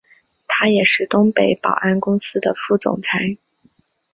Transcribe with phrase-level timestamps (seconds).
[0.47, 3.37] 他也是东北保安公司的副总裁。